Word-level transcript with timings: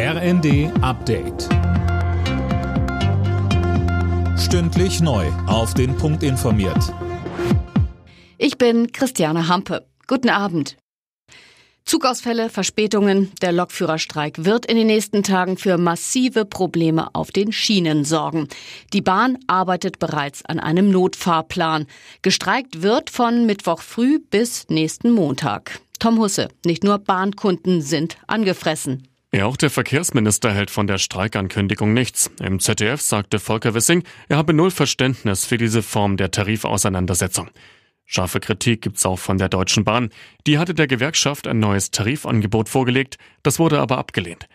RND 0.00 0.70
Update. 0.80 1.48
Stündlich 4.38 5.00
neu. 5.00 5.26
Auf 5.48 5.74
den 5.74 5.96
Punkt 5.96 6.22
informiert. 6.22 6.94
Ich 8.36 8.58
bin 8.58 8.92
Christiane 8.92 9.48
Hampe. 9.48 9.88
Guten 10.06 10.28
Abend. 10.30 10.76
Zugausfälle, 11.84 12.48
Verspätungen, 12.48 13.32
der 13.42 13.50
Lokführerstreik 13.50 14.44
wird 14.44 14.66
in 14.66 14.76
den 14.76 14.86
nächsten 14.86 15.24
Tagen 15.24 15.56
für 15.56 15.78
massive 15.78 16.44
Probleme 16.44 17.12
auf 17.12 17.32
den 17.32 17.50
Schienen 17.50 18.04
sorgen. 18.04 18.46
Die 18.92 19.02
Bahn 19.02 19.36
arbeitet 19.48 19.98
bereits 19.98 20.44
an 20.44 20.60
einem 20.60 20.90
Notfahrplan. 20.90 21.88
Gestreikt 22.22 22.82
wird 22.82 23.10
von 23.10 23.46
Mittwoch 23.46 23.80
früh 23.80 24.20
bis 24.20 24.68
nächsten 24.68 25.10
Montag. 25.10 25.80
Tom 25.98 26.20
Husse, 26.20 26.50
nicht 26.64 26.84
nur 26.84 27.00
Bahnkunden 27.00 27.82
sind 27.82 28.16
angefressen. 28.28 29.08
Ja, 29.34 29.44
auch 29.44 29.58
der 29.58 29.68
Verkehrsminister 29.68 30.52
hält 30.52 30.70
von 30.70 30.86
der 30.86 30.96
Streikankündigung 30.96 31.92
nichts. 31.92 32.30
Im 32.40 32.60
ZDF 32.60 33.02
sagte 33.02 33.38
Volker 33.38 33.74
Wissing, 33.74 34.02
er 34.28 34.38
habe 34.38 34.54
null 34.54 34.70
Verständnis 34.70 35.44
für 35.44 35.58
diese 35.58 35.82
Form 35.82 36.16
der 36.16 36.30
Tarifauseinandersetzung. 36.30 37.50
Scharfe 38.06 38.40
Kritik 38.40 38.80
gibt's 38.80 39.04
auch 39.04 39.18
von 39.18 39.36
der 39.36 39.50
Deutschen 39.50 39.84
Bahn. 39.84 40.08
Die 40.46 40.56
hatte 40.56 40.72
der 40.72 40.86
Gewerkschaft 40.86 41.46
ein 41.46 41.58
neues 41.58 41.90
Tarifangebot 41.90 42.70
vorgelegt, 42.70 43.18
das 43.42 43.58
wurde 43.58 43.80
aber 43.80 43.98
abgelehnt. 43.98 44.46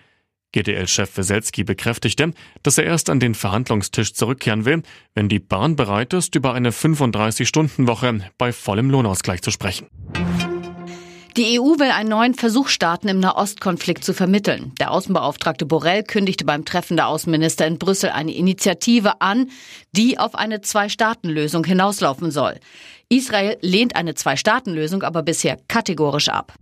GDL-Chef 0.54 1.18
Weselski 1.18 1.64
bekräftigte, 1.64 2.32
dass 2.64 2.80
er 2.80 2.86
erst 2.86 3.12
an 3.12 3.20
den 3.20 3.36
Verhandlungstisch 3.36 4.14
zurückkehren 4.14 4.66
will, 4.66 4.82
wenn 5.14 5.30
die 5.30 5.40
Bahn 5.40 5.76
bereit 5.76 6.14
ist, 6.14 6.34
über 6.34 6.54
eine 6.56 6.72
35-Stunden-Woche 6.72 8.32
bei 8.40 8.52
vollem 8.52 8.90
Lohnausgleich 8.90 9.44
zu 9.44 9.52
sprechen. 9.52 9.88
Die 11.36 11.60
EU 11.60 11.80
will 11.80 11.90
einen 11.90 12.10
neuen 12.10 12.36
Versuch 12.36 12.68
starten, 12.68 13.08
im 13.08 13.20
Nahostkonflikt 13.20 14.04
zu 14.04 14.14
vermitteln. 14.14 14.72
Der 14.80 14.92
Außenbeauftragte 14.92 15.66
Borrell 15.66 16.04
kündigte 16.04 16.46
beim 16.46 16.64
Treffen 16.64 16.96
der 16.96 17.08
Außenminister 17.08 17.66
in 17.66 17.80
Brüssel 17.80 18.12
eine 18.12 18.36
Initiative 18.36 19.20
an, 19.20 19.50
die 19.94 20.20
auf 20.20 20.36
eine 20.36 20.62
Zwei-Staaten-Lösung 20.62 21.66
hinauslaufen 21.66 22.30
soll. 22.30 22.60
Israel 23.10 23.58
lehnt 23.62 23.96
eine 23.96 24.14
Zwei-Staaten-Lösung 24.14 25.02
aber 25.02 25.24
bisher 25.24 25.58
kategorisch 25.68 26.30
ab. 26.30 26.54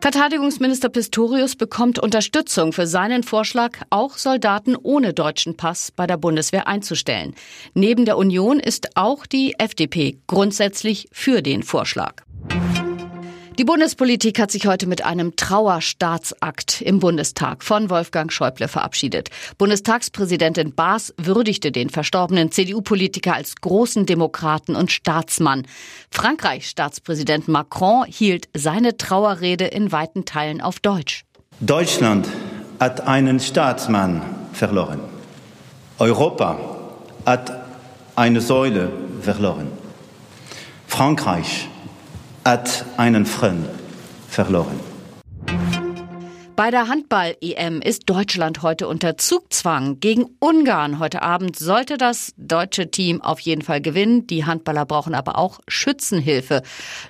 Verteidigungsminister 0.00 0.88
Pistorius 0.88 1.56
bekommt 1.56 1.98
Unterstützung 1.98 2.72
für 2.72 2.86
seinen 2.86 3.24
Vorschlag, 3.24 3.78
auch 3.90 4.18
Soldaten 4.18 4.76
ohne 4.76 5.14
deutschen 5.14 5.56
Pass 5.56 5.90
bei 5.90 6.06
der 6.06 6.16
Bundeswehr 6.16 6.68
einzustellen. 6.68 7.34
Neben 7.74 8.04
der 8.04 8.18
Union 8.18 8.60
ist 8.60 8.96
auch 8.96 9.26
die 9.26 9.54
FDP 9.58 10.18
grundsätzlich 10.28 11.08
für 11.10 11.42
den 11.42 11.64
Vorschlag. 11.64 12.22
Die 13.58 13.64
Bundespolitik 13.64 14.38
hat 14.38 14.50
sich 14.50 14.66
heute 14.66 14.86
mit 14.86 15.04
einem 15.04 15.36
Trauerstaatsakt 15.36 16.80
im 16.80 17.00
Bundestag 17.00 17.62
von 17.62 17.90
Wolfgang 17.90 18.32
Schäuble 18.32 18.66
verabschiedet. 18.66 19.28
Bundestagspräsidentin 19.58 20.74
Baas 20.74 21.12
würdigte 21.18 21.70
den 21.70 21.90
verstorbenen 21.90 22.50
CDU-Politiker 22.50 23.34
als 23.34 23.56
großen 23.56 24.06
Demokraten 24.06 24.74
und 24.74 24.90
Staatsmann. 24.90 25.66
Frankreichs 26.10 26.70
Staatspräsident 26.70 27.46
Macron 27.46 28.06
hielt 28.06 28.48
seine 28.54 28.96
Trauerrede 28.96 29.66
in 29.66 29.92
weiten 29.92 30.24
Teilen 30.24 30.62
auf 30.62 30.80
Deutsch. 30.80 31.24
Deutschland 31.60 32.26
hat 32.80 33.02
einen 33.06 33.38
Staatsmann 33.38 34.22
verloren. 34.54 35.00
Europa 35.98 36.58
hat 37.26 37.52
eine 38.16 38.40
Säule 38.40 38.90
verloren. 39.20 39.68
Frankreich 40.86 41.68
hat 42.44 42.84
einen 42.96 43.26
Freund 43.26 43.68
verloren. 44.28 44.78
Bei 46.54 46.70
der 46.70 46.86
Handball-EM 46.86 47.80
ist 47.80 48.08
Deutschland 48.10 48.62
heute 48.62 48.86
unter 48.86 49.16
Zugzwang. 49.16 50.00
Gegen 50.00 50.26
Ungarn 50.38 50.98
heute 50.98 51.22
Abend 51.22 51.58
sollte 51.58 51.96
das 51.96 52.34
deutsche 52.36 52.90
Team 52.90 53.22
auf 53.22 53.40
jeden 53.40 53.62
Fall 53.62 53.80
gewinnen. 53.80 54.26
Die 54.26 54.44
Handballer 54.44 54.84
brauchen 54.84 55.14
aber 55.14 55.38
auch 55.38 55.60
Schützenhilfe. 55.66 56.62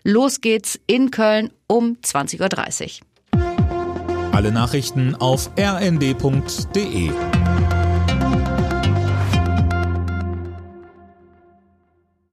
Los 0.05 0.41
geht's 0.41 0.79
in 0.87 1.11
Köln 1.11 1.51
um 1.67 1.97
20.30 2.05 3.01
Uhr. 3.01 4.33
Alle 4.33 4.53
Nachrichten 4.53 5.17
auf 5.17 5.51
rnd.de 5.59 7.11